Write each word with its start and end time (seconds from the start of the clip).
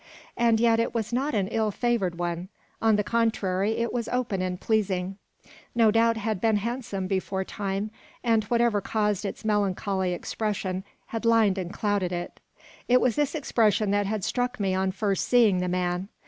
And 0.35 0.59
vet 0.59 0.79
it 0.79 0.95
was 0.95 1.13
not 1.13 1.35
an 1.35 1.47
ill 1.49 1.69
favoured 1.69 2.17
one. 2.17 2.49
On 2.81 2.95
the 2.95 3.03
contrary, 3.03 3.73
it 3.77 3.93
was 3.93 4.07
open 4.09 4.41
and 4.41 4.59
pleasing; 4.59 5.19
no 5.75 5.91
doubt 5.91 6.17
had 6.17 6.41
been 6.41 6.55
handsome 6.55 7.05
beforetime, 7.05 7.91
and 8.23 8.43
whatever 8.45 8.81
caused 8.81 9.25
its 9.25 9.45
melancholy 9.45 10.13
expression 10.13 10.83
had 11.09 11.23
lined 11.23 11.59
and 11.59 11.71
clouded 11.71 12.11
it. 12.11 12.39
It 12.87 12.99
was 12.99 13.15
this 13.15 13.35
expression 13.35 13.91
that 13.91 14.07
had 14.07 14.23
struck 14.23 14.59
me 14.59 14.73
on 14.73 14.91
first 14.91 15.29
seeing 15.29 15.59
the 15.59 15.67
man. 15.69 16.09